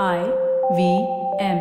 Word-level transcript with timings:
I 0.00 0.20
V 0.76 0.82
M. 1.46 1.58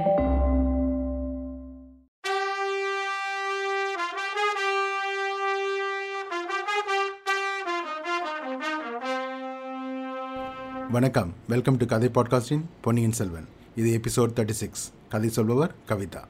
வணக்கம். 10.92 11.34
Welcome 11.48 11.78
to 11.78 11.86
கதை 11.86 12.10
பாட்காஸ்டின் 12.18 12.64
பொன்னியின் 12.82 13.12
செல்வன். 13.12 13.48
இது 13.76 14.00
எபிசோட் 14.00 14.36
தேர்ட்டி 14.38 14.58
சிக்ஸ் 14.62 14.86
கதை 15.10 15.30
சொல்பவர் 15.30 15.76
கவிதா. 15.92 16.24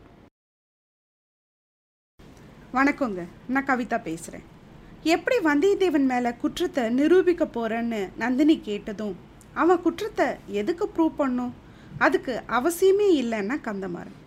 வணக்கங்க. 2.73 3.27
நான் 3.47 3.69
கவிதா 3.71 4.03
பேசுகிறேன் 4.09 4.47
எப்படி 5.03 5.39
வந்தியத்தேவன் 5.51 6.11
மேலே 6.13 6.31
குற்றத்தை 6.43 6.89
நிரூபிக்க 6.89 7.45
போகிறேன்னு 7.45 8.03
நந்தினி 8.17 8.59
கேட்டதும் 8.69 9.17
அவன் 9.53 9.81
குற்றத்தை 9.81 10.29
எதுக்கு 10.61 10.87
ப்ரூவ் 10.95 11.19
பண்ணும்? 11.23 11.69
அதுக்கு 11.97 12.41
அவசியமே 12.49 13.07
இல்லைன்னா 13.21 13.55
கந்தமாறன். 13.67 14.19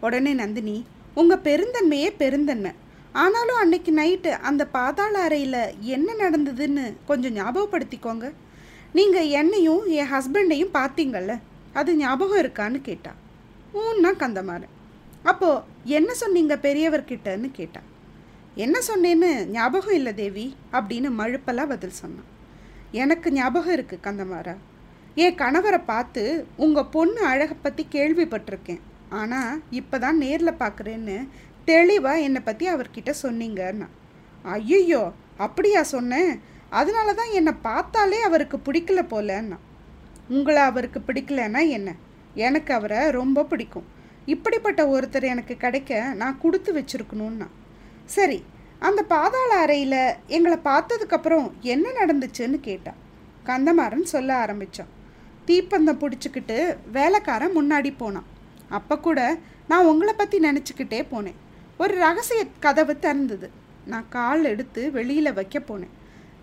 உடனே 0.00 0.32
நந்தினி 0.32 0.86
உங்கள் 1.14 1.44
பெருந்தன்மையே 1.44 2.10
பெருந்தன்மை. 2.18 2.72
ஆனாலும் 3.12 3.56
அன்னைக்கு 3.56 3.92
நைட்டு 3.92 4.28
அந்த 4.28 4.66
பாதாள 4.66 5.18
அறையில் 5.18 5.80
என்ன 5.80 6.12
நடந்ததுன்னு 6.12 6.94
கொஞ்சம் 7.06 7.36
ஞாபகப்படுத்திக்கோங்க. 7.36 8.32
நீங்கள் 8.92 9.28
என்னையும் 9.28 9.86
என் 9.86 10.12
ஹஸ்பண்டையும் 10.12 10.74
பார்த்தீங்கல்ல 10.74 11.38
அது 11.72 11.96
ஞாபகம் 11.96 12.42
இருக்கான்னு 12.44 12.80
கேட்டா. 12.80 13.12
ஊன்னா 13.74 14.10
கந்தமாறன். 14.22 14.74
அப்போது 15.22 15.62
என்ன 15.84 16.14
சொன்னீங்க 16.14 16.56
பெரியவர்கிட்டன்னு 16.56 17.50
கேட்டா. 17.52 17.80
என்ன 18.54 18.78
சொன்னேன்னு 18.88 19.46
ஞாபகம் 19.46 19.94
இல்லை 19.94 20.14
தேவி 20.14 20.56
அப்படின்னு 20.72 21.08
மழுப்பெல்லாம் 21.18 21.68
பதில் 21.68 21.90
சொன்னான். 21.90 22.28
எனக்கு 22.92 23.32
ஞாபகம் 23.32 23.76
இருக்குது 23.76 24.04
கந்தமாரா 24.04 24.54
என் 25.22 25.38
கணவரை 25.40 25.78
பார்த்து 25.92 26.22
உங்கள் 26.64 26.90
பொண்ணு 26.94 27.20
அழகை 27.30 27.54
பற்றி 27.56 27.82
கேள்விப்பட்டிருக்கேன். 27.94 28.82
ஆனால் 29.20 29.54
இப்போ 29.78 29.96
தான் 30.04 30.20
நேரில் 30.24 30.60
பார்க்குறேன்னு 30.60 31.16
தெளிவாக 31.70 32.24
என்னை 32.26 32.40
பற்றி 32.48 32.66
அவர்கிட்ட 32.74 33.12
சொன்னீங்கன்னா. 33.24 33.88
ஐயோ 34.56 35.02
அப்படியா 35.46 35.80
சொன்னேன் 35.94 36.30
அதனால 36.80 37.14
தான் 37.20 37.32
என்னை 37.38 37.54
பார்த்தாலே 37.68 38.20
அவருக்கு 38.28 38.58
பிடிக்கல 38.66 39.00
போலன்னா. 39.12 39.58
உங்களை 40.36 40.62
அவருக்கு 40.70 41.00
பிடிக்கலன்னா 41.08 41.62
என்ன? 41.78 41.90
எனக்கு 42.46 42.70
அவரை 42.78 43.00
ரொம்ப 43.18 43.44
பிடிக்கும். 43.52 43.88
இப்படிப்பட்ட 44.34 44.80
ஒருத்தர் 44.94 45.26
எனக்கு 45.34 45.54
கிடைக்க 45.64 46.00
நான் 46.22 46.40
கொடுத்து 46.44 46.70
வச்சுருக்கணும்னா. 46.78 47.48
சரி 48.16 48.38
அந்த 48.88 49.00
பாதாள 49.14 49.50
அறையில் 49.64 50.00
எங்களை 50.36 50.58
பார்த்ததுக்கப்புறம் 50.70 51.48
என்ன 51.72 51.86
நடந்துச்சுன்னு 52.00 52.60
கேட்டான் 52.68 53.00
கந்தமாறன் 53.48 54.10
சொல்ல 54.14 54.30
ஆரம்பித்தான் 54.44 54.90
தீப்பந்தம் 55.50 56.02
பிடிச்சிக்கிட்டு 56.02 56.58
வேலைக்காரன் 56.96 57.56
முன்னாடி 57.58 57.92
போனான். 58.02 58.28
அப்போ 58.78 58.96
கூட 59.06 59.20
நான் 59.70 59.88
உங்களை 59.90 60.12
பற்றி 60.14 60.38
நினச்சிக்கிட்டே 60.48 61.00
போனேன். 61.12 61.38
ஒரு 61.82 61.94
ரகசிய 62.04 62.40
கதவு 62.64 62.94
திறந்தது. 63.04 63.48
நான் 63.90 64.10
கால் 64.14 64.44
எடுத்து 64.50 64.82
வெளியில் 64.96 65.36
வைக்க 65.38 65.58
போனேன். 65.68 65.94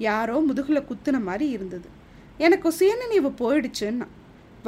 யாரோ 0.06 0.36
முதுகில் 0.48 0.88
குத்துன 0.90 1.18
மாதிரி 1.28 1.46
இருந்தது. 1.50 1.88
எனக்கு 2.46 2.70
சுயநினைவு 2.78 3.30
போயிடுச்சுன்னா. 3.42 4.08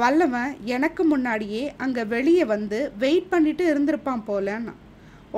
வல்லவன் 0.00 0.52
எனக்கு 0.74 1.02
முன்னாடியே 1.04 1.62
அங்கே 1.84 2.02
வெளியே 2.14 2.44
வந்து 2.54 2.78
வெயிட் 3.02 3.28
பண்ணிட்டு 3.28 3.64
இருந்திருப்பான் 3.72 4.22
போலன்னா. 4.28 4.74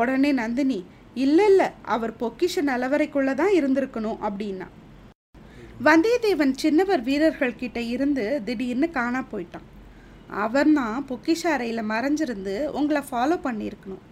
உடனே 0.00 0.31
நந்தினி 0.42 0.78
இல்லை 1.25 1.47
இல்லை 1.50 1.66
அவர் 1.94 2.12
பொக்கிஷ 2.20 2.62
நிலவரைக்குள்ளே 2.70 3.34
தான் 3.41 3.56
இருந்திருக்கணும் 3.59 4.22
அப்படின்னா. 4.28 4.69
வந்தியத்தேவன் 5.81 6.53
சின்னவர் 6.62 7.03
வீரர்கள் 7.03 7.61
கிட்ட 7.61 7.81
இருந்து 7.81 8.25
திடீர்னு 8.45 8.91
காணா 8.97 9.20
போயிட்டான். 9.31 9.65
அவன் 10.28 10.73
தான் 10.73 11.06
பொக்கிஷ 11.09 11.42
அறையில் 11.55 11.89
மறைஞ்சிருந்து 11.92 12.55
உங்களை 12.78 13.03
ஃபாலோ 13.11 13.37
பண்ணியிருக்கணும். 13.47 14.03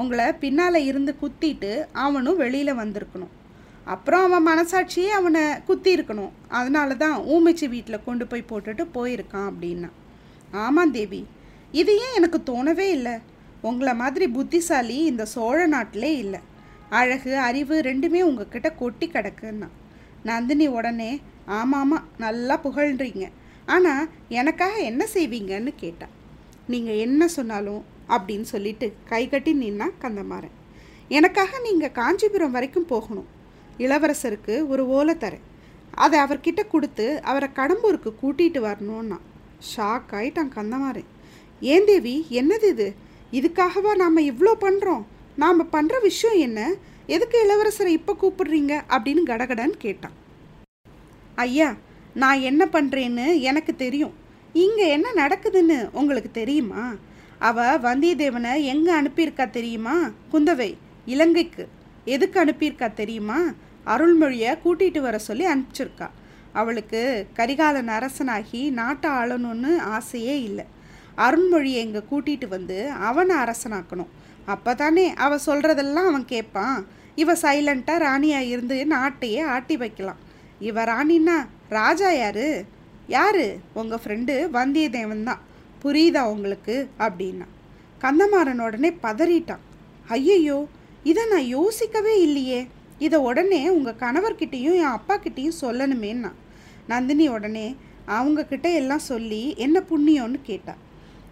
உங்களை 0.00 0.32
பின்னால் 0.32 0.78
இருந்து 0.90 1.14
குத்திட்டு 1.22 1.72
அவனும் 2.04 2.36
வெளியில் 2.36 2.78
வந்திருக்கணும். 2.80 3.32
அப்புறம் 3.84 4.24
அவன் 4.26 4.46
மனசாட்சியே 4.48 5.10
அவனை 5.18 5.42
குத்தி 5.68 5.96
இருக்கணும் 5.96 6.32
அதனால 6.48 6.94
தான் 6.94 7.16
ஊமிச்சி 7.34 7.68
வீட்டில் 7.74 8.04
கொண்டு 8.04 8.26
போய் 8.26 8.48
போட்டுட்டு 8.50 8.86
போயிருக்கான் 8.96 9.50
அப்படின்னா. 9.50 9.90
ஆமாம் 10.64 10.94
தேவி 10.96 11.22
இது 11.72 11.92
ஏன் 12.04 12.16
எனக்கு 12.20 12.40
தோணவே 12.50 12.88
இல்லை? 12.96 13.14
உங்களை 13.60 13.94
மாதிரி 13.94 14.28
புத்திசாலி 14.28 14.98
இந்த 15.04 15.24
சோழ 15.24 15.66
நாட்டிலே 15.66 16.16
இல்லை. 16.16 16.40
அழகு 16.88 17.38
அறிவு 17.38 17.80
ரெண்டுமே 17.80 18.22
உங்ககிட்ட 18.30 18.70
கொட்டி 18.70 19.06
கிடக்குன்னா. 19.06 19.68
நந்தினி 20.30 20.66
உடனே 20.78 21.12
ஆமாம் 21.58 21.94
நல்லா 22.24 22.54
புகழ்றீங்க. 22.64 23.24
ஆனால் 23.74 24.08
எனக்காக 24.40 24.74
என்ன 24.90 25.02
செய்வீங்கன்னு 25.14 25.72
கேட்டா 25.82 26.06
நீங்கள் 26.72 27.00
என்ன 27.06 27.28
சொன்னாலும் 27.36 27.82
அப்படின்னு 28.14 28.46
சொல்லிட்டு 28.54 28.86
கை 29.10 29.22
கட்டி 29.28 29.52
நின்னா 29.62 29.86
கந்தமாறன். 30.02 30.56
எனக்காக 31.18 31.58
நீங்கள் 31.66 31.96
காஞ்சிபுரம் 31.98 32.54
வரைக்கும் 32.56 32.90
போகணும். 32.92 33.28
இளவரசருக்கு 33.84 34.54
ஒரு 34.72 34.82
ஓலை 34.96 35.14
தரேன். 35.24 35.46
அதை 36.04 36.16
அவர்கிட்ட 36.24 36.62
கொடுத்து 36.74 37.06
அவரை 37.30 37.48
கடம்பூருக்கு 37.58 38.10
கூட்டிகிட்டு 38.22 38.60
வரணும்னா. 38.68 39.18
ஷாக் 39.70 40.12
ஆகிட்டான் 40.18 40.54
கந்தமாறன். 40.56 41.10
ஏன் 41.72 41.86
தேவி 41.90 42.14
என்னது 42.40 42.68
இது? 42.74 42.88
இதுக்காகவா 43.38 43.92
நாம் 44.02 44.26
இவ்வளோ 44.30 44.52
பண்ணுறோம் 44.66 45.04
நாம் 45.42 45.70
பண்ணுற 45.74 45.94
விஷயம் 46.08 46.38
என்ன? 46.46 46.60
எதுக்கு 47.06 47.38
இளவரசரை 47.44 47.86
இப்போ 47.86 48.16
கூப்பிடுறீங்க? 48.22 48.82
அப்படின்னு 48.88 49.22
கடகடன்னு 49.26 49.76
கேட்டான். 49.78 50.12
ஐயா 51.34 51.74
நான் 52.14 52.40
என்ன 52.40 52.68
பண்ணுறேன்னு 52.72 53.40
எனக்கு 53.40 53.76
தெரியும். 53.76 54.14
இங்கே 54.52 54.88
என்ன 54.88 55.12
நடக்குதுன்னு 55.16 55.88
உங்களுக்கு 55.92 56.30
தெரியுமா? 56.30 56.94
அவ 57.38 57.78
வந்தியத்தேவனை 57.78 58.64
எங்கே 58.64 58.92
அனுப்பியிருக்கா 58.92 59.50
தெரியுமா? 59.50 60.10
குந்தவை 60.32 60.76
இலங்கைக்கு. 61.04 61.68
எதுக்கு 62.04 62.44
அனுப்பியிருக்கா 62.44 62.94
தெரியுமா? 62.94 63.38
அருள்மொழியை 63.86 64.58
கூட்டிகிட்டு 64.64 65.00
வர 65.00 65.18
சொல்லி 65.18 65.46
அனுப்பிச்சிருக்கா. 65.46 66.08
அவளுக்கு 66.52 67.26
கரிகாலன் 67.34 67.88
அரசனாகி 67.88 68.70
நாட்டை 68.70 69.10
ஆளணும்னு 69.10 69.78
ஆசையே 69.78 70.42
இல்லை. 70.42 70.64
அருண்மொழியை 71.16 71.80
இங்கே 71.86 72.02
கூட்டிகிட்டு 72.10 72.48
வந்து 72.48 72.90
அவனை 72.90 73.36
அரசனாக்கணும். 73.36 74.08
அப்போ 74.46 74.74
தானே 74.74 75.14
அவ 75.14 75.38
சொல்கிறதெல்லாம் 75.46 76.08
அவன் 76.08 76.24
கேட்பான் 76.24 76.86
இவ 77.14 77.32
சைலண்ட்டாக 77.32 77.98
ராணியாக 77.98 78.44
இருந்து 78.44 78.86
நாட்டையே 78.90 79.42
ஆட்டி 79.42 79.76
வைக்கலாம். 79.76 80.16
இவ 80.58 80.84
ராணின்னா 80.84 81.46
ராஜா 81.68 82.10
யாரு? 82.10 82.64
யாரு? 83.06 83.58
உங்கள் 83.74 83.98
ஃப்ரெண்டு 84.04 84.48
வந்தியத்தேவன் 84.52 85.22
தான். 85.22 85.40
புரியுதா 85.82 86.22
உங்களுக்கு? 86.22 86.88
அப்படின்னா. 86.98 87.46
கந்தமாறன் 88.00 88.58
உடனே 88.58 88.96
பதறிட்டான். 89.02 89.58
ஐயையோ 90.08 90.66
இதை 91.02 91.26
நான் 91.26 91.42
யோசிக்கவே 91.42 92.20
இல்லையே. 92.20 92.68
இதை 92.98 93.18
உடனே 93.18 93.68
உங்கள் 93.68 94.00
கணவர்கிட்டையும் 94.00 94.74
என் 94.74 94.84
அப்பா 94.84 95.18
கிட்டேயும் 95.18 95.60
சொல்லணுமேன்னா. 95.60 96.32
நந்தினி 96.86 97.28
உடனே 97.28 97.76
அவங்கக்கிட்ட 98.08 98.74
எல்லாம் 98.74 98.98
சொல்லி 98.98 99.54
என்ன 99.56 99.82
புண்ணியம்னு 99.90 100.40
கேட்டா. 100.42 100.74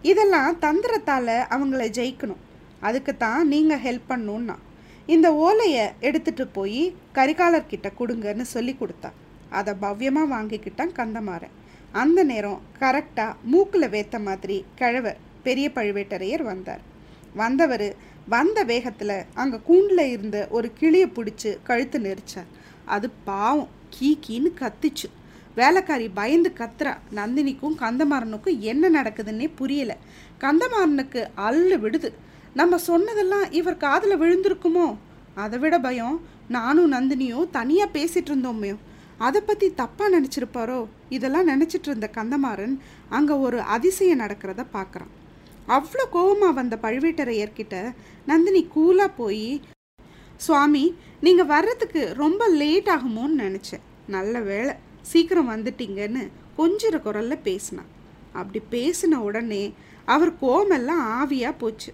இதெல்லாம் 0.02 0.56
தந்திரத்தால் 0.60 1.46
அவங்கள 1.50 1.88
ஜெயிக்கணும். 1.98 2.40
அதுக்கு 2.80 3.12
தான் 3.16 3.48
நீங்கள் 3.52 3.82
ஹெல்ப் 3.86 4.10
பண்ணணுன்னா 4.10 4.56
இந்த 5.14 5.28
ஓலையை 5.44 5.84
எடுத்துகிட்டு 6.08 6.44
போய் 6.52 6.82
கரிகாலர்கிட்ட 7.14 7.88
கொடுங்கன்னு 8.00 8.44
சொல்லி 8.54 8.74
கொடுத்தா. 8.80 9.10
அதை 9.58 9.72
பவ்யமாக 9.84 10.32
வாங்கிக்கிட்டான் 10.34 10.92
கந்தமாறன். 10.98 11.54
அந்த 12.02 12.20
நேரம் 12.30 12.60
கரெக்டாக 12.80 13.38
மூக்கில் 13.52 13.92
வேத்த 13.94 14.16
மாதிரி 14.26 14.56
கிழவர் 14.80 15.18
பெரிய 15.46 15.66
பழுவேட்டரையர் 15.76 16.44
வந்தார். 16.50 16.82
வந்தவர் 17.40 17.88
வந்த 18.34 18.58
வேகத்தில் 18.70 19.16
அங்கே 19.42 19.58
கூண்டில் 19.68 20.04
இருந்த 20.14 20.38
ஒரு 20.56 20.68
கிளியை 20.78 21.08
பிடிச்சி 21.16 21.50
கழுத்து 21.68 21.98
நெரிச்சார். 22.06 22.50
அது 22.94 23.06
பாவம் 23.30 23.70
கீ 23.94 24.08
கீன்னு 24.26 24.50
கத்திச்சு. 24.62 25.08
வேலைக்காரி 25.54 26.06
பயந்து 26.20 26.50
கத்துறா 26.58 26.92
நந்தினிக்கும் 27.18 27.78
கந்தமாறனுக்கும் 27.84 28.58
என்ன 28.72 29.02
நடக்குதுன்னே 29.02 29.48
புரியலை. 29.60 29.96
கந்தமாறனுக்கு 30.44 31.22
அள்ளு 31.48 31.78
விடுது. 31.84 32.10
நம்ம 32.58 32.78
சொன்னதெல்லாம் 32.86 33.44
இவர் 33.58 33.82
காதில் 33.84 34.20
விழுந்திருக்குமோ? 34.22 34.86
அதை 35.42 35.58
விட 35.62 35.74
பயம். 35.78 36.16
நானும் 36.56 36.92
நந்தினியும் 36.92 37.50
தனியாக 37.50 37.94
பேசிகிட்டு 37.96 38.30
இருந்தோமே 38.32 38.70
அதை 39.26 39.40
பற்றி 39.40 39.66
தப்பாக 39.80 40.08
நினச்சிருப்பாரோ? 40.16 40.78
இதெல்லாம் 41.16 41.50
நினச்சிட்டு 41.52 41.88
இருந்த 41.90 42.08
கந்தமாறன் 42.16 42.74
அங்கே 43.16 43.34
ஒரு 43.46 43.58
அதிசயம் 43.74 44.22
நடக்கிறத 44.22 44.64
பார்க்குறான் 44.76 45.12
அவ்வளோ 45.76 46.04
கோபமாக 46.14 46.58
வந்த 46.58 46.78
பழுவேட்டரையர்கிட்ட 46.82 47.76
நந்தினி 48.26 48.62
கூலாக 48.76 49.16
போய் 49.16 49.60
சுவாமி 50.36 50.84
நீங்கள் 51.20 51.50
வர்றதுக்கு 51.54 52.02
ரொம்ப 52.22 52.42
லேட் 52.60 52.90
ஆகுமோன்னு 52.96 53.40
நினச்சேன். 53.46 53.84
நல்ல 54.16 54.40
வேலை 54.50 54.74
சீக்கிரம் 55.10 55.50
வந்துட்டீங்கன்னு 55.54 56.22
கொஞ்சிற 56.58 56.96
குரலில் 57.00 57.44
பேசினான். 57.48 57.90
அப்படி 58.32 58.60
பேசின 58.76 59.20
உடனே 59.28 59.64
அவர் 60.04 60.32
கோமெல்லாம் 60.38 61.04
ஆவியாக 61.20 61.60
போச்சு. 61.62 61.90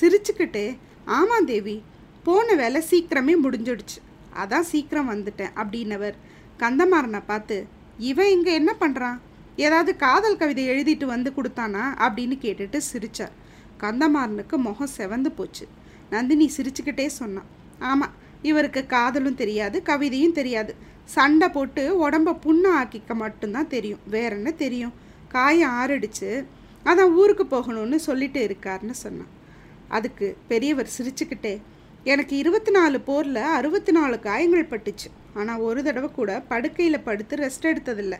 சிரிச்சுக்கிட்டே 0.00 0.78
ஆமாம் 1.04 1.44
தேவி 1.44 1.82
போன 2.24 2.54
வேலை 2.54 2.82
சீக்கிரமே 2.90 3.34
முடிஞ்சிடுச்சு. 3.44 3.98
அதான் 4.42 4.68
சீக்கிரம் 4.70 5.10
வந்துட்டேன் 5.10 5.54
அப்படின்னவர். 5.60 6.16
கந்தமாறனை 6.58 7.22
பார்த்து 7.26 7.66
இவன் 7.98 8.30
இங்கே 8.30 8.52
என்ன 8.52 8.74
பண்ணுறான் 8.80 9.18
ஏதாவது 9.56 9.96
காதல் 9.96 10.36
கவிதை 10.36 10.68
எழுதிட்டு 10.68 11.04
வந்து 11.04 11.32
கொடுத்தானா? 11.36 11.84
அப்படின்னு 12.04 12.36
கேட்டுட்டு 12.44 12.76
சிரித்தார் 12.76 13.32
கந்தமாறனுக்கு 13.80 14.56
முகம் 14.56 14.94
செவந்து 14.96 15.26
போச்சு. 15.26 15.68
நந்தினி 16.10 16.50
சிரிச்சுக்கிட்டே 16.56 17.06
சொன்னான் 17.06 17.48
ஆமாம் 17.78 18.14
இவருக்கு 18.42 18.86
காதலும் 18.86 19.34
தெரியாது 19.34 19.82
கவிதையும் 19.84 20.32
தெரியாது. 20.32 20.74
சண்டை 21.04 21.48
போட்டு 21.48 22.08
உடம்ப 22.08 22.38
புண்ணை 22.40 22.70
ஆக்கிக்க 22.70 23.14
மட்டும்தான் 23.14 23.66
தெரியும். 23.66 24.00
வேற 24.06 24.36
என்ன 24.36 24.50
தெரியும்? 24.50 24.92
காயம் 25.28 25.74
ஆறடிச்சு. 25.80 26.44
அதான் 26.84 27.12
ஊருக்கு 27.12 27.44
போகணும்னு 27.44 27.96
சொல்லிட்டு 27.96 28.46
இருக்காருன்னு 28.46 28.90
சொன்னான் 28.90 29.36
அதுக்கு 29.96 30.26
பெரியவர் 30.50 30.94
சிரிச்சுக்கிட்டே 30.96 31.54
எனக்கு 32.12 32.34
இருபத்தி 32.42 32.72
நாலு 32.78 32.98
போரில் 33.08 33.40
அறுபத்தி 33.58 33.92
நாலு 33.98 34.16
காயங்கள் 34.26 34.70
பட்டுச்சு. 34.72 35.08
ஆனால் 35.38 35.62
ஒரு 35.68 35.80
தடவை 35.86 36.08
கூட 36.10 36.30
படுக்கையில் 36.50 37.04
படுத்து 37.08 37.36
ரெஸ்ட் 37.44 37.68
எடுத்ததில்லை. 37.72 38.18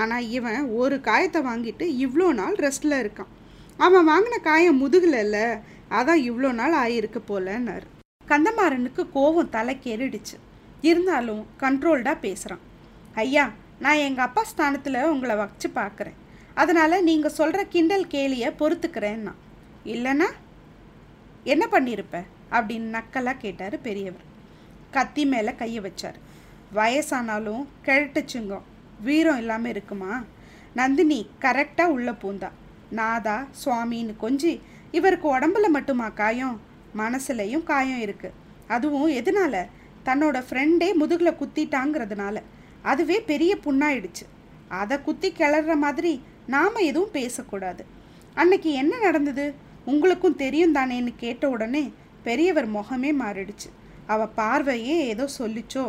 ஆனால் 0.00 0.28
இவன் 0.36 0.68
ஒரு 0.80 0.96
காயத்தை 1.08 1.40
வாங்கிட்டு 1.48 1.86
இவ்வளோ 2.04 2.28
நாள் 2.40 2.56
ரெஸ்ட்டில் 2.66 3.00
இருக்கான். 3.02 3.32
அவன் 3.78 4.08
வாங்கின 4.10 4.38
காயம் 4.50 4.80
முதுகலல்ல. 4.82 5.38
அதான் 5.98 6.22
இவ்வளோ 6.28 6.50
நாள் 6.60 6.76
ஆயிருக்கு 6.84 7.20
போலன்னாரு. 7.30 7.86
கந்தமாறனுக்கு 8.30 9.02
கோவம் 9.16 9.52
தலைக்கேறிடுச்சு 9.56 10.36
இருந்தாலும் 10.88 11.42
கண்ட்ரோல்டாக 11.62 12.16
பேசுகிறான் 12.24 12.62
ஐயா 13.22 13.44
நான் 13.84 14.02
எங்கள் 14.06 14.26
அப்பா 14.26 14.42
ஸ்தானத்தில் 14.50 14.98
உங்களை 15.12 15.34
வச்சு 15.36 15.68
பார்க்குறேன் 15.80 16.18
அதனால் 16.54 17.04
நீங்கள் 17.08 17.36
சொல்கிற 17.38 17.60
கிண்டல் 17.74 18.06
கேலியை 18.14 18.50
பொறுத்துக்கிறேன்னா 18.60 19.32
இல்லைன்னா 19.92 20.28
என்ன 21.44 21.66
பண்ணியிருப்ப 21.70 22.22
அப்படின்னு 22.50 22.96
நக்கலாக 22.96 23.36
கேட்டார் 23.36 23.80
பெரியவர். 23.80 24.32
கத்தி 24.90 25.24
மேலே 25.24 25.54
கையை 25.54 25.82
வச்சார். 25.82 26.18
வயசானாலும் 26.74 27.66
கிழட்டுச்சுங்கம் 27.84 28.62
வீரம் 29.00 29.38
இல்லாமல் 29.38 29.70
இருக்குமா? 29.70 30.22
நந்தினி 30.74 31.30
கரெக்டாக 31.40 31.84
உள்ளே 31.84 32.10
பூந்தா. 32.10 32.50
நாதா 32.90 33.46
சுவாமின்னு 33.64 34.14
கொஞ்சி 34.22 34.60
இவருக்கு 34.90 35.38
உடம்புல 35.38 35.68
மட்டுமா 35.68 36.08
காயம்? 36.08 36.60
மனசுலையும் 36.96 37.62
காயம் 37.62 38.00
இருக்குது 38.00 38.30
அதுவும் 38.68 39.10
எதனால? 39.10 39.66
தன்னோட 40.04 40.42
ஃப்ரெண்டே 40.50 40.92
முதுகில் 40.92 41.32
குத்திட்டாங்கிறதுனால. 41.32 42.42
அதுவே 42.82 43.20
பெரிய 43.20 43.56
புண்ணாயிடுச்சு. 43.64 44.26
அதை 44.68 45.02
குத்தி 45.02 45.32
கிளற 45.32 45.76
மாதிரி 45.76 46.22
நாம் 46.46 46.74
எதுவும் 46.74 47.10
பேசக்கூடாது. 47.10 47.84
அன்னைக்கு 48.34 48.72
என்ன 48.72 48.98
நடந்தது? 48.98 49.54
உங்களுக்கும் 49.86 50.40
தெரியும் 50.42 50.74
தானேன்னு 50.74 51.12
கேட்ட 51.16 51.48
உடனே 51.48 51.84
பெரியவர் 52.22 52.68
முகமே 52.74 53.10
மாறிடுச்சு. 53.22 53.68
அவள் 54.06 54.34
பார்வையே 54.34 54.96
ஏதோ 55.06 55.24
சொல்லிச்சோ. 55.38 55.84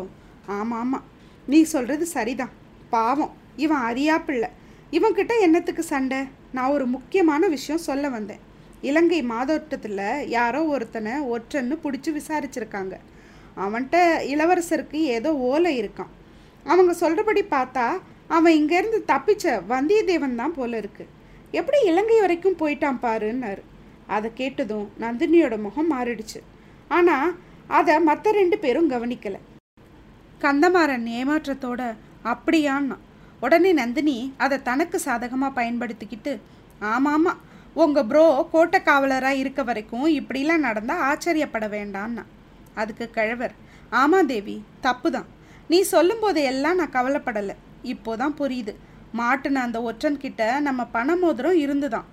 ஆமாம் 0.45 0.79
ஆமாம் 0.79 1.05
நீ 1.47 1.59
சொல்கிறது 1.63 2.05
சரிதான். 2.05 2.53
பாவம் 2.89 3.33
இவன் 3.55 3.83
அறியா 3.89 4.15
பிள்ளை. 4.19 4.49
இவன்கிட்ட 4.91 5.33
என்னத்துக்கு 5.41 5.83
சண்டை? 5.83 6.19
நான் 6.51 6.73
ஒரு 6.75 6.85
முக்கியமான 6.85 7.47
விஷயம் 7.47 7.85
சொல்ல 7.89 8.09
வந்தேன். 8.09 8.43
இலங்கை 8.81 9.19
மாதோட்டத்தில் 9.23 10.27
யாரோ 10.27 10.61
ஒருத்தனை 10.73 11.13
ஒற்றன்னு 11.35 11.75
பிடிச்சி 11.83 12.11
விசாரிச்சிருக்காங்க. 12.19 12.95
அவன்கிட்ட 13.63 13.97
இளவரசருக்கு 14.33 14.99
ஏதோ 15.17 15.29
ஓலை 15.51 15.71
இருக்கான் 15.81 16.11
அவங்க 16.63 16.93
சொல்கிறபடி 16.93 17.41
பார்த்தா 17.55 17.85
அவன் 18.27 18.57
இங்கேருந்து 18.59 18.99
தப்பிச்ச 19.11 19.45
வந்தியத்தேவன் 19.69 20.35
தான் 20.35 20.53
போல 20.53 20.77
இருக்கு. 20.77 21.05
எப்படி 21.51 21.79
இலங்கை 21.85 22.19
வரைக்கும் 22.19 22.59
போயிட்டான் 22.61 23.01
பாருன்னாரு. 23.01 23.63
அதை 24.15 24.29
கேட்டதும் 24.33 24.87
நந்தினியோட 25.03 25.55
முகம் 25.65 25.91
மாறிடுச்சு. 25.93 26.39
ஆனால் 26.97 27.33
அதை 27.77 27.95
மற்ற 28.09 28.31
ரெண்டு 28.31 28.57
பேரும் 28.63 28.91
கவனிக்கலை. 28.93 29.39
கந்தமாறன் 30.43 31.07
ஏமாற்றத்தோட 31.19 31.81
அப்படியான்னா 32.33 32.97
உடனே 33.45 33.71
நந்தினி 33.73 34.17
அதை 34.43 34.57
தனக்கு 34.69 34.97
சாதகமாக 34.99 35.57
பயன்படுத்திக்கிட்டு 35.59 36.33
ஆமாமா 36.93 37.33
உங்கள் 37.83 38.07
ப்ரோ 38.09 38.23
கோட்டை 38.51 38.79
காவலராக 38.79 39.41
இருக்க 39.41 39.61
வரைக்கும் 39.63 40.07
இப்படிலாம் 40.19 40.65
நடந்தால் 40.67 41.03
ஆச்சரியப்பட 41.09 41.65
வேண்டான்னா 41.75 42.23
அதுக்கு 42.81 43.05
கிழவர் 43.17 43.53
ஆமா 44.01 44.19
தேவி 44.31 44.55
தப்பு 44.85 45.09
தான் 45.15 45.27
நீ 45.69 45.77
சொல்லும்போது 45.93 46.39
எல்லாம் 46.51 46.79
நான் 46.79 46.95
கவலைப்படலை. 46.95 47.55
இப்போதான் 47.93 48.35
புரியுது. 48.39 48.73
மாட்டுன 49.19 49.61
அந்த 49.67 49.79
ஒற்றன்கிட்ட 49.89 50.43
நம்ம 50.67 50.81
பண 50.95 51.15
மோதிரம் 51.15 51.57
இருந்துதான். 51.63 52.07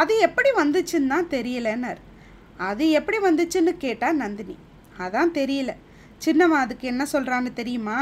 அது 0.00 0.12
எப்படி 0.26 0.50
வந்துச்சுன்னு 0.58 1.12
தான் 1.14 1.30
தெரியலன்னார். 1.34 2.00
அது 2.68 2.84
எப்படி 2.98 3.18
வந்துச்சுன்னு 3.26 3.72
கேட்டா 3.84 4.08
நந்தினி. 4.22 4.56
அதான் 5.04 5.32
தெரியல. 5.40 5.70
சின்னவன் 6.24 6.62
அதுக்கு 6.64 6.84
என்ன 6.92 7.04
சொல்கிறான்னு 7.12 7.50
தெரியுமா? 7.52 7.98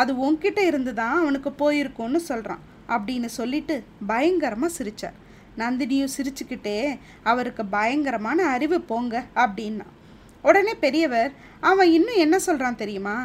அது 0.00 0.12
உன்கிட்ட 0.26 0.60
இருந்து 0.70 0.92
தான் 0.94 1.16
அவனுக்கு 1.22 1.50
போயிருக்கும்னு 1.62 2.20
சொல்கிறான் 2.30 2.62
அப்படின்னு 2.88 3.28
சொல்லிட்டு 3.38 3.74
பயங்கரமாக 4.06 4.76
சிரித்தார் 4.78 5.18
நந்தினியும் 5.58 6.14
சிரிச்சுக்கிட்டே 6.16 6.78
அவருக்கு 7.30 7.62
பயங்கரமான 7.76 8.38
அறிவு 8.54 8.78
போங்க 8.90 9.14
அப்படின்னா. 9.42 9.86
உடனே 10.44 10.74
பெரியவர் 10.84 11.32
அவன் 11.70 11.92
இன்னும் 11.96 12.22
என்ன 12.24 12.36
சொல்கிறான் 12.38 12.80
தெரியுமா? 12.82 13.16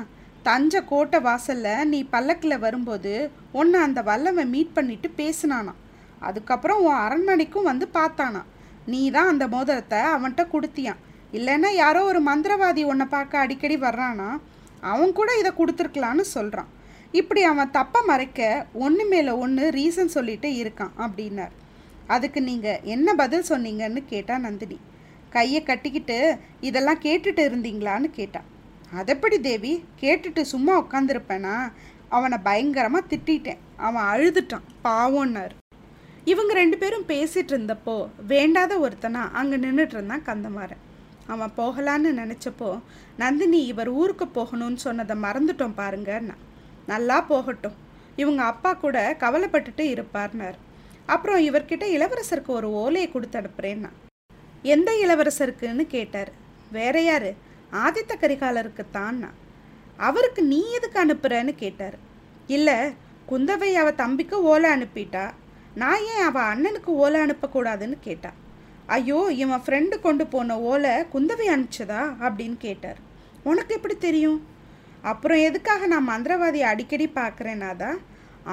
தஞ்சை 0.47 0.81
கோட்டை 0.91 1.19
வாசலில் 1.27 1.87
நீ 1.91 1.99
பல்லக்கில் 2.13 2.63
வரும்போது 2.65 3.13
உன்னை 3.59 3.79
அந்த 3.79 3.99
வல்லவன் 4.09 4.53
மீட் 4.55 4.75
பண்ணிட்டு 4.77 5.07
பேசினானான் 5.17 5.81
அதுக்கப்புறம் 6.19 6.81
உன் 6.87 7.01
அரண்மனைக்கும் 7.05 7.69
வந்து 7.71 7.87
பார்த்தானா? 7.93 8.41
நீ 8.85 9.11
தான் 9.11 9.27
அந்த 9.27 9.47
மோதிரத்தை 9.47 9.99
அவன்கிட்ட 10.13 10.43
கொடுத்தியான். 10.53 11.01
இல்லைன்னா 11.33 11.69
யாரோ 11.73 12.01
ஒரு 12.03 12.19
மந்திரவாதி 12.21 12.83
உன்னை 12.83 13.05
பார்க்க 13.05 13.39
அடிக்கடி 13.39 13.77
வர்றானா? 13.77 14.29
அவன் 14.81 15.13
கூட 15.19 15.29
இதை 15.37 15.51
கொடுத்துருக்கலான்னு 15.59 16.25
சொல்கிறான் 16.35 16.71
இப்படி 17.11 17.41
அவன் 17.43 17.73
தப்பை 17.77 17.99
மறைக்க 18.05 18.67
ஒன்று 18.85 19.05
மேலே 19.05 19.31
ஒன்று 19.31 19.65
ரீசன் 19.69 20.15
சொல்லிட்டு 20.15 20.49
இருக்கான் 20.61 20.93
அப்படின்னார். 21.05 21.53
அதுக்கு 22.07 22.41
நீங்கள் 22.41 22.81
என்ன 22.95 23.13
பதில் 23.13 23.49
சொன்னீங்கன்னு 23.49 24.01
கேட்டா 24.05 24.37
நந்தினி. 24.37 24.77
கையை 25.29 25.63
கட்டிக்கிட்டு 25.63 26.17
இதெல்லாம் 26.61 27.03
கேட்டுட்டு 27.05 27.41
இருந்தீங்களான்னு 27.49 28.09
கேட்டான் 28.19 28.47
அதெப்படி 28.99 29.39
தேவி? 29.39 29.83
கேட்டுட்டு 30.01 30.41
சும்மா 30.41 30.73
உட்காந்துருப்பேனா 30.83 31.55
அவனை 32.09 32.37
பயங்கரமாக 32.43 33.09
திட்டிட்டேன். 33.11 33.63
அவன் 33.77 34.05
அழுதுட்டான். 34.11 34.67
பாவோன்னார். 34.83 35.55
இவங்க 36.31 36.51
ரெண்டு 36.59 36.77
பேரும் 36.81 37.05
பேசிட்டு 37.11 37.53
இருந்தப்போ 37.53 37.95
வேண்டாத 38.31 38.73
ஒருத்தனா 38.85 39.21
அங்கே 39.39 39.57
நின்றுட்டு 39.63 39.95
இருந்தான் 39.97 40.25
கந்தமாறன். 40.29 40.83
அவன் 41.33 41.53
போகலான்னு 41.59 42.09
நினச்சப்போ 42.21 42.69
நந்தினி 43.21 43.59
இவர் 43.71 43.89
ஊருக்கு 44.01 44.25
போகணும்னு 44.37 44.79
சொன்னதை 44.85 45.15
மறந்துட்டோம் 45.25 45.77
பாருங்கன்னா 45.81 46.35
நல்லா 46.91 47.17
போகட்டும். 47.31 47.77
இவங்க 48.21 48.41
அப்பா 48.51 48.71
கூட 48.83 48.97
கவலைப்பட்டுட்டு 49.23 49.85
இருப்பார்னார். 49.93 50.57
அப்புறம் 51.13 51.41
இவர்கிட்ட 51.47 51.85
இளவரசருக்கு 51.95 52.51
ஒரு 52.59 52.69
ஓலையை 52.81 53.07
கொடுத்து 53.11 53.39
அனுப்புறேன்னா? 53.41 53.91
எந்த 54.75 54.91
இளவரசருக்குன்னு 55.03 55.87
கேட்டார். 55.95 56.31
வேற 56.77 56.97
யாரு? 57.09 57.33
ஆதித்த 57.85 58.13
கரிகாலருக்கு 58.21 58.83
தான்னா 58.99 59.29
அவருக்கு 60.07 60.41
நீ 60.53 60.61
எதுக்கு 60.77 60.97
அனுப்புறன்னு 61.03 61.53
கேட்டார். 61.63 61.97
இல்லை 62.55 62.77
குந்தவை 63.29 63.69
அவ 63.81 63.91
தம்பிக்கு 64.03 64.37
ஓலை 64.51 64.69
அனுப்பிட்டா 64.75 65.25
நான் 65.81 66.03
ஏன் 66.13 66.25
அவள் 66.27 66.49
அண்ணனுக்கு 66.51 66.91
ஓலை 67.03 67.19
அனுப்பக்கூடாதுன்னு 67.25 67.97
கேட்டான் 68.07 68.37
ஐயோ 68.95 69.19
இவன் 69.43 69.63
ஃப்ரெண்டு 69.63 69.95
கொண்டு 70.05 70.25
போன 70.33 70.57
ஓலை 70.69 70.93
குந்தவை 71.13 71.47
அனுப்பிச்சதா? 71.53 72.01
அப்படின்னு 72.25 72.57
கேட்டார். 72.67 72.99
உனக்கு 73.49 73.71
எப்படி 73.77 73.95
தெரியும்? 74.05 74.39
அப்புறம் 75.11 75.41
எதுக்காக 75.47 75.87
நான் 75.93 76.09
மந்திரவாதியை 76.11 76.67
அடிக்கடி 76.71 77.07
பார்க்குறேனாதா? 77.19 77.91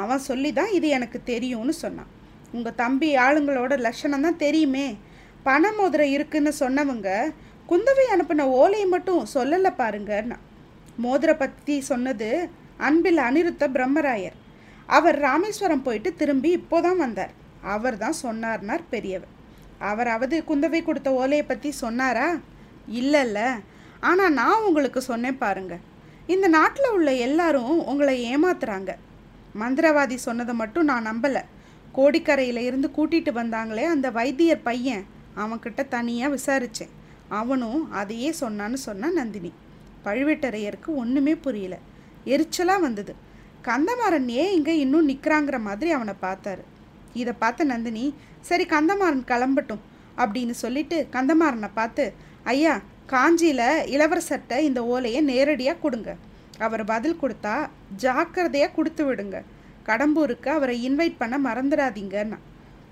அவன் 0.00 0.26
சொல்லி 0.28 0.50
தான் 0.59 0.73
இது 0.78 0.88
எனக்கு 0.97 1.19
தெரியும்னு 1.33 1.75
சொன்னான். 1.85 2.11
உங்கள் 2.57 2.78
தம்பி 2.83 3.09
ஆளுங்களோட 3.25 3.75
லட்சணம் 3.87 4.26
தான் 4.26 4.43
தெரியுமே. 4.45 4.87
பண 5.49 5.73
மோதிரம் 5.78 6.12
இருக்குன்னு 6.16 6.52
சொன்னவங்க 6.62 7.09
குந்தவை 7.71 8.04
அனுப்பின 8.14 8.47
ஓலையை 8.61 8.87
மட்டும் 8.95 9.26
சொல்லலை 9.35 9.71
பாருங்கன்னா 9.83 10.38
மோதிர 11.04 11.31
பற்றி 11.43 11.76
சொன்னது 11.90 12.28
அன்பில் 12.87 13.21
அனிருத்த 13.28 13.64
பிரம்மராயர். 13.76 14.38
அவர் 14.87 15.19
ராமேஸ்வரம் 15.19 15.83
போயிட்டு 15.83 16.14
திரும்பி 16.14 16.57
இப்போதான் 16.57 16.97
வந்தார். 16.97 17.31
அவர் 17.62 17.97
தான் 17.97 18.14
சொன்னார்னார் 18.23 18.81
பெரியவர். 18.91 19.29
அவராவது 19.79 20.45
குந்தவை 20.49 20.85
கொடுத்த 20.85 21.12
ஓலையை 21.12 21.47
பற்றி 21.47 21.71
சொன்னாரா? 21.71 22.37
இல்லைல்ல. 22.93 23.50
ஆனால் 24.00 24.33
நான் 24.33 24.62
உங்களுக்கு 24.62 25.00
சொன்னேன் 25.00 25.38
பாருங்க. 25.38 25.79
இந்த 26.26 26.49
நாட்டில் 26.49 26.91
உள்ள 26.91 27.12
எல்லாரும் 27.12 27.87
உங்களை 27.87 28.37
ஏமாத்துறாங்க. 28.37 28.95
மந்திரவாதி 29.61 30.14
சொன்னதை 30.14 30.55
மட்டும் 30.55 30.85
நான் 30.85 31.07
நம்பலை. 31.07 31.43
கோடிக்கரையில் 31.95 32.57
இருந்து 32.57 32.91
கூட்டிகிட்டு 32.97 33.33
வந்தாங்களே 33.33 33.83
அந்த 33.83 34.11
வைத்தியர் 34.11 34.62
பையன். 34.62 35.07
அவன்கிட்ட 35.37 35.88
தனியாக 35.88 36.35
விசாரித்தேன் 36.35 36.91
அவனும் 37.29 37.93
அதையே 37.93 38.35
சொன்னான்னு 38.41 38.75
சொன்னான் 38.75 39.12
நந்தினி. 39.12 39.53
பழுவேட்டரையருக்கு 40.05 40.87
ஒன்றுமே 40.87 41.35
புரியல. 41.35 41.79
எரிச்சலாக 42.26 42.81
வந்தது. 42.81 43.33
கந்தமாறன் 43.68 44.28
ஏன் 44.42 44.54
இங்கே 44.56 44.75
இன்னும் 44.85 45.09
நிற்கிறாங்கிற 45.11 45.59
மாதிரி 45.66 45.90
அவனை 45.97 46.14
பார்த்தாரு. 46.25 46.64
இதை 47.21 47.33
பார்த்த 47.42 47.71
நந்தினி 47.73 48.04
சரி 48.49 48.64
கந்தமாறன் 48.75 49.25
கிளம்பட்டும் 49.30 49.83
அப்படின்னு 50.23 50.54
சொல்லிட்டு 50.62 50.97
கந்தமாறனை 51.14 51.71
பார்த்து 51.78 52.04
ஐயா 52.52 52.75
காஞ்சியில் 53.12 53.66
இளவரசர்கிட்ட 53.94 54.54
இந்த 54.68 54.80
ஓலையை 54.94 55.21
நேரடியாக 55.30 55.83
கொடுங்க. 55.85 56.11
அவர் 56.64 56.85
பதில் 56.92 57.21
கொடுத்தா 57.23 57.54
ஜாக்கிரதையாக 58.02 58.75
கொடுத்து 58.76 59.02
விடுங்க. 59.09 59.37
கடம்பூருக்கு 59.88 60.49
அவரை 60.56 60.76
இன்வைட் 60.88 61.21
பண்ண 61.23 61.37
மறந்துடாதீங்கன்னா. 61.49 62.38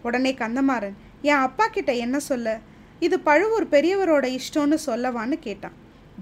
உடனே 0.06 0.32
கந்தமாறன் 0.42 0.96
என் 1.30 1.44
அப்பா 1.46 1.66
கிட்ட 1.66 1.92
என்ன 2.04 2.16
சொல்ல? 2.30 2.48
இது 3.06 3.16
பழுவூர் 3.28 3.66
பெரியவரோட 3.74 4.26
இஷ்டம்னு 4.38 4.78
சொல்லவான்னு 4.88 5.36
கேட்டான். 5.46 5.76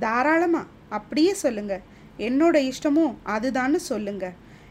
தாராளமா 0.04 0.62
அப்படியே 0.98 1.32
சொல்லுங்கள் 1.44 1.82
என்னோட 2.26 2.56
இஷ்டமும் 2.70 3.14
அதுதான்னு 3.34 3.78
சொல்லுங்க. 3.90 4.26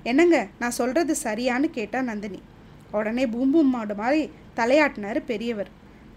என்னங்க? 0.09 0.37
நான் 0.61 0.77
சொல்கிறது 0.79 1.13
சரியான்னு 1.23 1.67
கேட்டா 1.77 2.01
நந்தினி. 2.09 2.39
உடனே 2.97 3.25
பூம்பும் 3.33 3.73
மாடு 3.75 3.95
மாதிரி 4.01 4.21
தலையாட்டினார் 4.59 5.19
பெரியவர். 5.31 5.71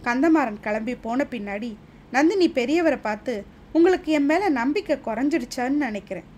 கந்தமாறன் 0.06 0.62
கிளம்பி 0.66 0.94
போன 1.06 1.26
பின்னாடி 1.32 1.70
நந்தினி 2.14 2.46
பெரியவரை 2.58 2.98
பார்த்து 3.08 3.34
உங்களுக்கு 3.76 4.08
என் 4.18 4.28
மேலே 4.30 4.46
நம்பிக்கை 4.60 4.96
குறைஞ்சிடுச்சான்னு 5.06 5.84
நினைக்கிறேன் 5.86 6.28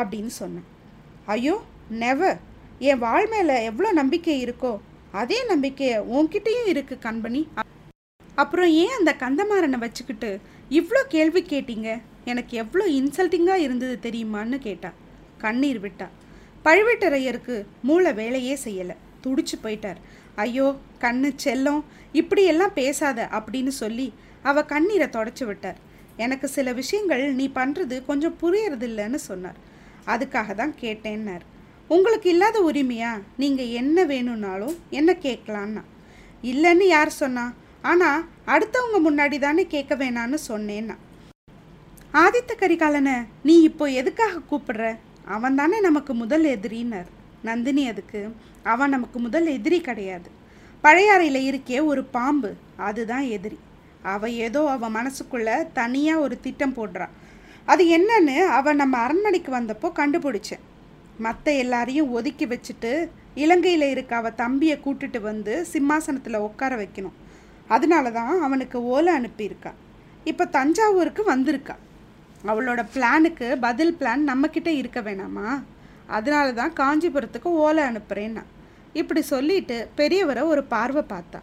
அப்படின்னு 0.00 0.32
சொன்னேன். 0.40 0.66
ஐயோ 1.34 1.54
நெவர் 2.02 2.38
என் 2.90 3.02
வாழ் 3.04 3.26
மேலே 3.34 3.54
எவ்வளோ 3.70 3.90
நம்பிக்கை 4.00 4.36
இருக்கோ 4.44 4.72
அதே 5.20 5.38
நம்பிக்கையை 5.50 5.98
உன்கிட்டயும் 6.16 6.68
இருக்குது 6.72 7.02
கண்பணி 7.06 7.42
அப்புறம் 8.42 8.70
ஏன் 8.82 8.96
அந்த 8.98 9.12
கந்தமாறனை 9.22 9.78
வச்சுக்கிட்டு 9.84 10.30
இவ்வளோ 10.78 11.02
கேள்வி 11.14 11.42
கேட்டீங்க? 11.52 11.90
எனக்கு 12.32 12.54
எவ்வளோ 12.62 12.84
இன்சல்ட்டிங்காக 12.98 13.64
இருந்தது 13.66 13.96
தெரியுமான்னு 14.06 14.58
கேட்டா. 14.58 14.90
கண்ணீர் 15.38 15.80
விட்டா. 15.80 16.06
பழுவேட்டரையருக்கு 16.64 17.56
மூளை 17.88 18.12
வேலையே 18.12 18.54
செய்யலை. 18.64 18.96
துடிச்சு 19.24 19.56
போயிட்டார். 19.62 20.00
ஐயோ 20.44 20.68
கண்ணு 21.00 21.28
செல்லம். 21.44 21.82
இப்படியெல்லாம் 22.12 22.74
பேசாத 22.74 23.28
அப்படின்னு 23.38 23.72
சொல்லி 23.82 24.06
அவ 24.42 24.62
கண்ணீரை 24.72 25.06
தொடச்சி 25.08 25.44
விட்டார். 25.46 25.78
எனக்கு 26.24 26.46
சில 26.48 26.72
விஷயங்கள் 26.72 27.24
நீ 27.34 27.46
பண்ணுறது 27.54 27.96
கொஞ்சம் 28.04 28.36
புரியறதில்லைன்னு 28.42 29.20
சொன்னார். 29.30 29.58
அதுக்காக 30.06 30.54
தான் 30.54 30.74
கேட்டேன்னார். 30.80 31.44
உங்களுக்கு 31.88 32.28
இல்லாத 32.30 32.56
உரிமையா? 32.70 33.10
நீங்கள் 33.36 33.72
என்ன 33.80 34.04
வேணும்னாலும் 34.04 34.76
என்ன 34.90 35.10
கேட்கலான்னா. 35.26 35.82
இல்லைன்னு 36.52 36.86
யார் 36.96 37.18
சொன்னா? 37.22 37.44
ஆனால் 37.82 38.24
அடுத்தவங்க 38.46 38.98
முன்னாடி 39.08 39.38
தானே 39.38 39.66
கேட்க 39.66 39.94
வேணான்னு 39.96 40.38
சொன்னேன்னா. 40.48 40.96
ஆதித்த 42.22 42.52
கரிகாலனை 42.58 43.14
நீ 43.42 43.54
இப்போ 43.60 43.84
எதுக்காக 44.00 44.40
கூப்பிடுற? 44.50 44.84
அவன் 45.34 45.54
தானே 45.54 45.80
நமக்கு 45.80 46.14
முதல் 46.14 46.44
எதிரின்னர். 46.44 47.08
நந்தினி 47.42 47.88
அதுக்கு 47.88 48.20
அவன் 48.72 48.92
நமக்கு 48.94 49.18
முதல் 49.18 49.46
எதிரி 49.46 49.80
கிடையாது. 49.80 50.28
பழையாறையில் 50.84 51.40
இருக்கே 51.50 51.78
ஒரு 51.84 52.02
பாம்பு 52.16 52.50
அதுதான் 52.88 53.26
எதிரி. 53.36 53.58
அவ 54.12 54.30
ஏதோ 54.46 54.60
அவ 54.74 54.88
மனசுக்குள்ள 54.98 55.48
தனியாக 55.72 56.20
ஒரு 56.20 56.36
திட்டம் 56.40 56.76
போடுறா. 56.78 57.06
அது 57.64 57.84
என்னன்னு 57.98 58.36
அவன் 58.58 58.80
நம்ம 58.82 58.96
அரண்மனைக்கு 58.98 59.52
வந்தப்போ 59.58 59.90
கண்டுபிடிச்சேன். 60.00 60.64
மற்ற 61.18 61.52
எல்லாரையும் 61.64 62.12
ஒதுக்கி 62.18 62.46
வச்சுட்டு 62.46 62.92
இலங்கையில் 63.44 63.88
இருக்க 63.94 64.16
அவ 64.16 64.30
தம்பியை 64.42 64.76
கூட்டுட்டு 64.84 65.20
வந்து 65.20 65.54
சிம்மாசனத்தில் 65.72 66.44
உட்கார 66.48 66.76
வைக்கணும். 66.76 67.16
அதனால 67.68 68.10
தான் 68.10 68.40
அவனுக்கு 68.40 68.80
ஓலை 68.94 69.12
அனுப்பியிருக்கா. 69.20 69.72
இப்போ 70.30 70.44
தஞ்சாவூருக்கு 70.58 71.24
வந்திருக்கா. 71.34 71.76
அவளோட 72.50 72.80
பிளானுக்கு 72.94 73.46
பதில் 73.66 73.96
பிளான் 74.00 74.22
நம்மக்கிட்ட 74.30 74.70
இருக்க 74.80 75.00
வேணாமா? 75.00 75.48
அதனால 76.16 76.52
தான் 76.60 76.76
காஞ்சிபுரத்துக்கு 76.80 77.50
ஓலை 77.64 77.82
அனுப்புகிறேன்னா 77.90 78.44
இப்படி 79.00 79.22
சொல்லிட்டு 79.32 79.76
பெரியவரை 79.96 80.42
ஒரு 80.52 80.64
பார்வை 80.74 81.02
பார்த்தா. 81.12 81.40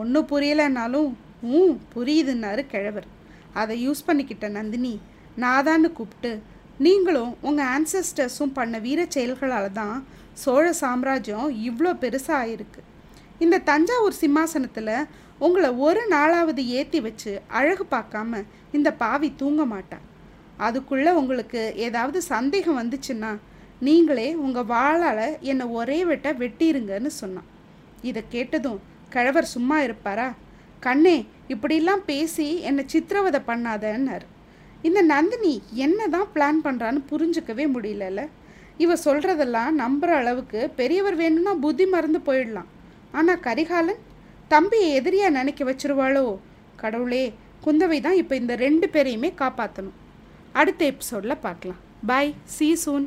ஒன்றும் 0.00 0.28
புரியலைன்னாலும் 0.30 1.10
ம் 1.52 1.74
புரியுதுன்னாரு 1.94 2.62
கிழவர். 2.72 3.08
அதை 3.60 3.74
யூஸ் 3.86 4.06
பண்ணிக்கிட்ட 4.06 4.46
நந்தினி 4.58 4.94
நாதான்னு 5.44 5.88
கூப்பிட்டு 5.98 6.32
நீங்களும் 6.86 7.32
உங்கள் 7.40 7.68
ஆன்சஸ்டர்ஸும் 7.76 8.56
பண்ண 8.58 8.78
வீர 8.86 9.00
செயல்களால் 9.14 9.76
தான் 9.78 9.96
சோழ 10.42 10.64
சாம்ராஜ்யம் 10.82 11.48
இவ்வளோ 11.68 11.92
பெருசாக 12.02 12.40
ஆயிருக்கு. 12.42 12.80
இந்த 13.44 13.62
தஞ்சாவூர் 13.70 14.20
சிம்மாசனத்தில் 14.22 14.94
உங்களை 15.46 15.70
ஒரு 15.86 16.00
நாளாவது 16.10 16.62
ஏற்றி 16.78 17.00
வச்சு 17.00 17.32
அழகு 17.58 17.84
பார்க்காம 17.90 18.40
இந்த 18.76 18.88
பாவி 19.02 19.28
தூங்க 19.42 19.64
மாட்டான் 19.74 20.04
அதுக்குள்ளே 20.66 21.10
உங்களுக்கு 21.20 21.60
ஏதாவது 21.86 22.18
சந்தேகம் 22.34 22.78
வந்துச்சுன்னா 22.80 23.32
நீங்களே 23.86 24.28
உங்கள் 24.44 24.68
வாளால் 24.72 25.26
என்னை 25.50 25.66
ஒரே 25.78 25.98
வெட்ட 26.10 26.28
வெட்டிருங்கன்னு 26.42 27.10
சொன்னான். 27.20 27.48
இதை 28.08 28.22
கேட்டதும் 28.34 28.80
கிழவர் 29.14 29.52
சும்மா 29.54 29.76
இருப்பாரா? 29.86 30.28
கண்ணே 30.86 31.16
இப்படிலாம் 31.52 32.02
பேசி 32.10 32.48
என்னை 32.68 32.82
சித்திரவதை 32.92 33.40
பண்ணாதன்னார். 33.50 34.26
இந்த 34.88 35.00
நந்தினி 35.12 35.54
என்ன 35.84 36.08
தான் 36.16 36.28
பிளான் 36.34 36.58
பண்ணுறான்னு 36.66 37.00
புரிஞ்சுக்கவே 37.12 37.66
முடியலல்ல. 37.76 38.24
இவ 38.84 38.96
சொல்கிறதெல்லாம் 39.04 39.72
நம்புகிற 39.82 40.18
அளவுக்கு 40.22 40.60
பெரியவர் 40.80 41.16
வேணும்னா 41.22 41.54
புத்தி 41.64 41.86
மறந்து 41.94 42.20
போயிடலாம். 42.28 42.68
ஆனால் 43.18 43.42
கரிகாலன் 43.46 44.04
தம்பியை 44.54 44.90
எதிரியாக 44.98 45.36
நினைக்க 45.38 45.62
வச்சிருவாளோ? 45.70 46.26
கடவுளே 46.82 47.24
குந்தவை 47.64 48.00
தான் 48.00 48.20
இப்போ 48.22 48.34
இந்த 48.42 48.54
ரெண்டு 48.66 48.86
பேரையுமே 48.94 49.32
காப்பாற்றணும் 49.40 49.96
அடுத்த 50.60 50.82
எபிசோடில் 50.92 51.42
பார்க்கலாம். 51.46 51.80
பாய் 52.10 52.30
சீ 52.54 52.68
சூன் 52.82 53.06